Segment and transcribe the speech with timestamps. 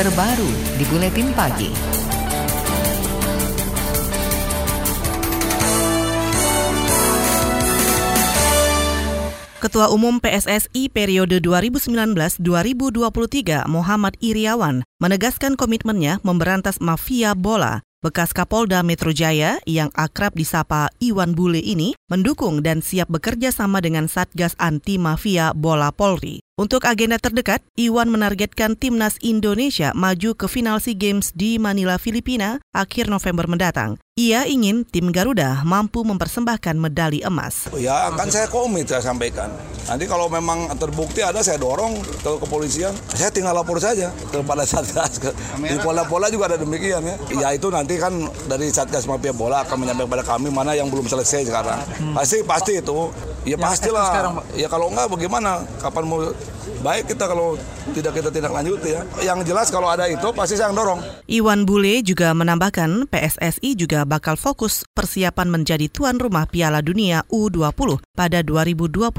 [0.00, 0.48] terbaru
[0.80, 1.68] di Buletin Pagi.
[9.60, 12.40] Ketua Umum PSSI periode 2019-2023
[13.68, 17.84] Muhammad Iriawan menegaskan komitmennya memberantas mafia bola.
[18.00, 23.84] Bekas Kapolda Metro Jaya yang akrab disapa Iwan Bule ini mendukung dan siap bekerja sama
[23.84, 26.40] dengan Satgas Anti Mafia Bola Polri.
[26.60, 32.60] Untuk agenda terdekat, Iwan menargetkan timnas Indonesia maju ke final SEA Games di Manila, Filipina
[32.76, 33.96] akhir November mendatang.
[34.20, 37.72] Ia ingin tim Garuda mampu mempersembahkan medali emas.
[37.80, 39.48] Ya, akan saya komit saya sampaikan.
[39.88, 42.92] Nanti kalau memang terbukti ada saya dorong ke kepolisian.
[43.08, 45.16] Saya tinggal lapor saja kepada Satgas.
[45.56, 47.16] Di pola-pola juga ada demikian ya.
[47.40, 48.12] Ya itu nanti kan
[48.44, 51.80] dari Satgas Mafia Bola akan menyampaikan kepada kami mana yang belum selesai sekarang.
[52.12, 53.08] Pasti pasti itu.
[53.48, 54.44] Ya, ya pastilah.
[54.52, 55.64] Ya kalau enggak bagaimana?
[55.80, 56.20] Kapan mau
[56.84, 57.56] baik kita kalau
[57.96, 59.00] tidak kita tidak lanjut ya.
[59.24, 61.00] Yang jelas kalau ada itu pasti saya dorong.
[61.24, 68.00] Iwan Bule juga menambahkan PSSI juga bakal fokus persiapan menjadi tuan rumah Piala Dunia U20
[68.12, 69.10] pada 2021.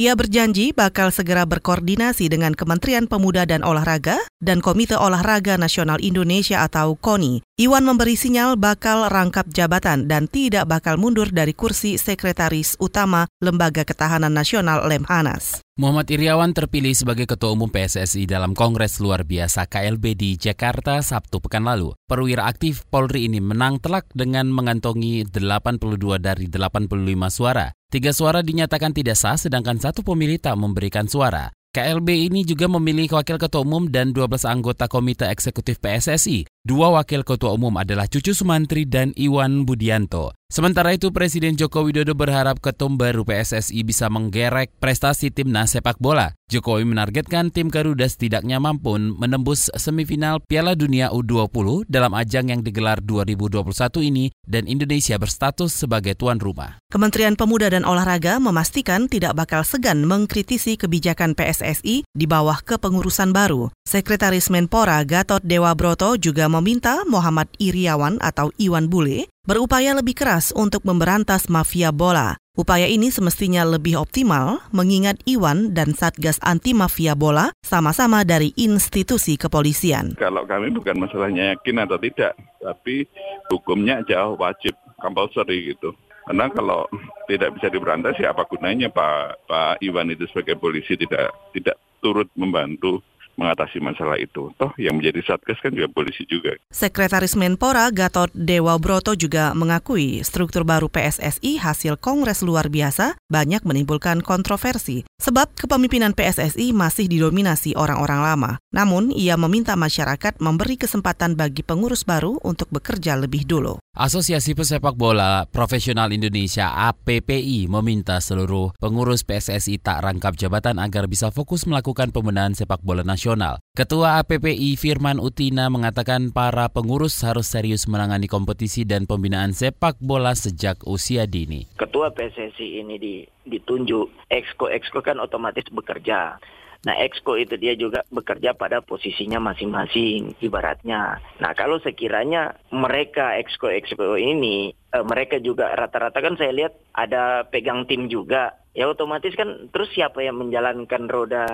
[0.00, 6.64] Ia berjanji bakal segera berkoordinasi dengan Kementerian Pemuda dan Olahraga dan Komite Olahraga Nasional Indonesia
[6.64, 7.44] atau KONI.
[7.60, 13.84] Iwan memberi sinyal bakal rangkap jabatan dan tidak bakal mundur dari kursi Sekretaris Utama Lembaga
[13.84, 15.60] Ketahanan Nasional Lemhanas.
[15.80, 21.40] Muhammad Iriawan terpilih sebagai Ketua Umum PSSI dalam Kongres Luar Biasa KLB di Jakarta Sabtu
[21.40, 21.96] pekan lalu.
[22.04, 26.92] Perwira aktif Polri ini menang telak dengan mengantongi 82 dari 85
[27.32, 27.72] suara.
[27.88, 31.50] Tiga suara dinyatakan tidak sah, sedangkan satu pemilih tak memberikan suara.
[31.70, 36.42] KLB ini juga memilih wakil ketua umum dan 12 anggota komite eksekutif PSSI.
[36.66, 40.34] Dua wakil ketua umum adalah Cucu Sumantri dan Iwan Budianto.
[40.50, 46.34] Sementara itu Presiden Joko Widodo berharap ketum baru PSSI bisa menggerek prestasi timnas sepak bola.
[46.50, 52.98] Jokowi menargetkan tim Garuda setidaknya mampu menembus semifinal Piala Dunia U20 dalam ajang yang digelar
[52.98, 53.70] 2021
[54.02, 56.82] ini dan Indonesia berstatus sebagai tuan rumah.
[56.90, 63.70] Kementerian Pemuda dan Olahraga memastikan tidak bakal segan mengkritisi kebijakan PSSI di bawah kepengurusan baru.
[63.86, 70.50] Sekretaris Menpora Gatot Dewa Broto juga meminta Muhammad Iriawan atau Iwan Bule berupaya lebih keras
[70.50, 72.36] untuk memberantas mafia bola.
[72.58, 79.38] Upaya ini semestinya lebih optimal mengingat Iwan dan Satgas Anti Mafia Bola sama-sama dari institusi
[79.38, 80.18] kepolisian.
[80.18, 83.06] Kalau kami bukan masalahnya yakin atau tidak, tapi
[83.54, 85.94] hukumnya jauh wajib, compulsory gitu.
[86.26, 86.90] Karena kalau
[87.30, 92.26] tidak bisa diberantas ya apa gunanya Pak Pak Iwan itu sebagai polisi tidak tidak turut
[92.34, 92.98] membantu
[93.40, 94.52] mengatasi masalah itu.
[94.60, 96.52] Toh yang menjadi satgas kan juga polisi juga.
[96.68, 103.64] Sekretaris Menpora Gatot Dewa Broto juga mengakui struktur baru PSSI hasil kongres luar biasa banyak
[103.64, 108.52] menimbulkan kontroversi sebab kepemimpinan PSSI masih didominasi orang-orang lama.
[108.76, 113.80] Namun ia meminta masyarakat memberi kesempatan bagi pengurus baru untuk bekerja lebih dulu.
[113.90, 121.34] Asosiasi Pesepak Bola Profesional Indonesia APPI meminta seluruh pengurus PSSI tak rangkap jabatan agar bisa
[121.34, 123.58] fokus melakukan pembenahan sepak bola nasional.
[123.74, 130.38] Ketua APPI Firman Utina mengatakan para pengurus harus serius menangani kompetisi dan pembinaan sepak bola
[130.38, 131.66] sejak usia dini.
[131.74, 136.38] Ketua PSSI ini ditunjuk, exco-exco kan otomatis bekerja.
[136.80, 141.20] Nah, exco itu dia juga bekerja pada posisinya masing-masing, ibaratnya.
[141.36, 147.84] Nah, kalau sekiranya mereka exco-exco ini, eh, mereka juga rata-rata kan saya lihat ada pegang
[147.84, 151.46] tim juga, ya otomatis kan terus siapa yang menjalankan roda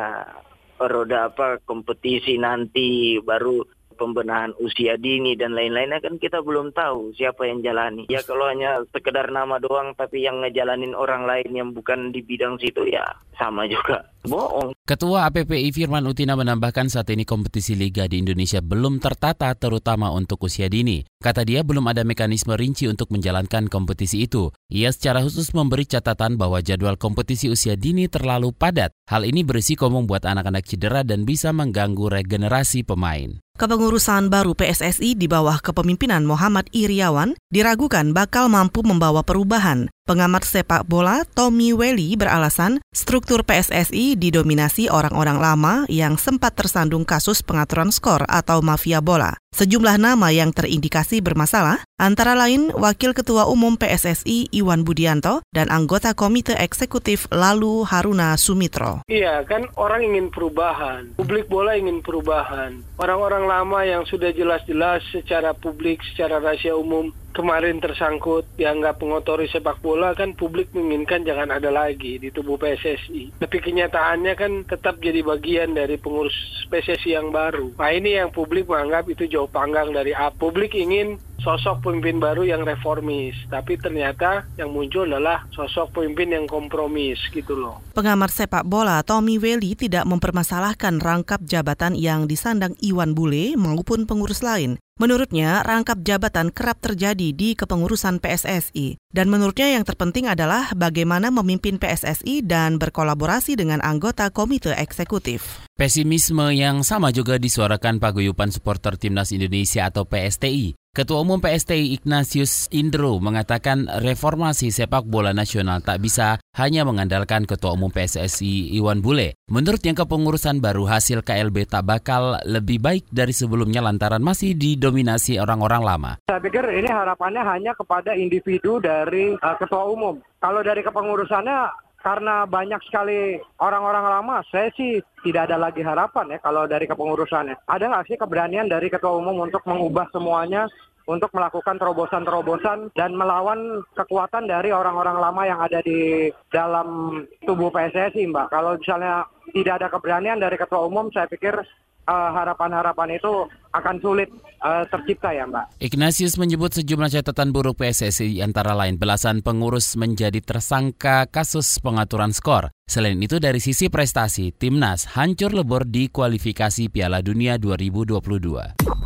[0.77, 3.65] roda apa kompetisi nanti baru
[3.97, 8.05] pembenahan usia dini dan lain-lainnya kan kita belum tahu siapa yang jalani.
[8.13, 12.61] Ya kalau hanya sekedar nama doang tapi yang ngejalanin orang lain yang bukan di bidang
[12.61, 13.03] situ ya
[13.37, 14.75] sama juga bohong.
[14.87, 20.47] Ketua APPI Firman Utina menambahkan saat ini kompetisi liga di Indonesia belum tertata terutama untuk
[20.47, 21.03] usia dini.
[21.19, 24.55] Kata dia belum ada mekanisme rinci untuk menjalankan kompetisi itu.
[24.71, 28.95] Ia secara khusus memberi catatan bahwa jadwal kompetisi usia dini terlalu padat.
[29.11, 33.46] Hal ini berisiko membuat anak-anak cedera dan bisa mengganggu regenerasi pemain.
[33.57, 39.89] Kepengurusan baru PSSI di bawah kepemimpinan Muhammad Iriawan diragukan bakal mampu membawa perubahan.
[40.07, 47.43] Pengamat sepak bola Tommy Welly beralasan struktur PSSI didominasi orang-orang lama yang sempat tersandung kasus
[47.43, 49.35] pengaturan skor atau mafia bola.
[49.51, 56.15] Sejumlah nama yang terindikasi bermasalah, antara lain Wakil Ketua Umum PSSI Iwan Budianto dan anggota
[56.15, 59.03] Komite Eksekutif Lalu Haruna Sumitro.
[59.11, 62.79] Iya, kan orang ingin perubahan, publik bola ingin perubahan.
[63.03, 69.85] Orang-orang lama yang sudah jelas-jelas secara publik, secara rahasia umum kemarin tersangkut dianggap mengotori sepak
[69.85, 73.37] bola kan publik menginginkan jangan ada lagi di tubuh PSSI.
[73.37, 77.77] Tapi kenyataannya kan tetap jadi bagian dari pengurus PSSI yang baru.
[77.77, 80.33] Nah ini yang publik menganggap itu jauh panggang dari A.
[80.33, 86.47] Publik ingin sosok pemimpin baru yang reformis, tapi ternyata yang muncul adalah sosok pemimpin yang
[86.49, 87.85] kompromis gitu loh.
[87.93, 94.41] Pengamat sepak bola Tommy Welly tidak mempermasalahkan rangkap jabatan yang disandang Iwan Bule maupun pengurus
[94.43, 94.81] lain.
[94.97, 98.97] Menurutnya, rangkap jabatan kerap terjadi di kepengurusan PSSI.
[99.13, 105.69] Dan menurutnya yang terpenting adalah bagaimana memimpin PSSI dan berkolaborasi dengan anggota komite eksekutif.
[105.77, 110.73] Pesimisme yang sama juga disuarakan Paguyupan Supporter Timnas Indonesia atau PSTI.
[110.97, 117.77] Ketua Umum PSTI Ignatius Indro mengatakan reformasi sepak bola nasional tak bisa hanya mengandalkan Ketua
[117.77, 119.37] Umum PSSI Iwan Bule.
[119.53, 125.83] Menurutnya kepengurusan baru hasil KLB tak bakal lebih baik dari sebelumnya lantaran masih didominasi orang-orang
[125.85, 126.13] lama.
[126.25, 130.17] Saya pikir ini harapannya hanya kepada individu dari uh, Ketua Umum.
[130.41, 136.39] Kalau dari kepengurusannya karena banyak sekali orang-orang lama, saya sih tidak ada lagi harapan ya
[136.41, 137.67] kalau dari kepengurusannya.
[137.69, 140.71] Ada nggak sih keberanian dari Ketua Umum untuk mengubah semuanya
[141.07, 148.27] untuk melakukan terobosan-terobosan dan melawan kekuatan dari orang-orang lama yang ada di dalam tubuh PSSI,
[148.27, 148.51] Mbak.
[148.51, 149.25] Kalau misalnya
[149.55, 151.63] tidak ada keberanian dari Ketua Umum, saya pikir
[152.07, 153.33] Eh, harapan-harapan uh, itu
[153.75, 154.31] akan sulit
[154.63, 155.83] uh, tercipta ya Mbak.
[155.83, 162.71] Ignatius menyebut sejumlah catatan buruk PSSI antara lain belasan pengurus menjadi tersangka kasus pengaturan skor.
[162.87, 169.06] Selain itu dari sisi prestasi, Timnas hancur lebur di kualifikasi Piala Dunia 2022.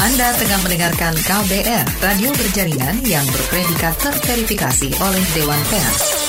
[0.00, 6.19] Anda tengah mendengarkan KBR, radio berjaringan yang berpredikat terverifikasi oleh Dewan Pers.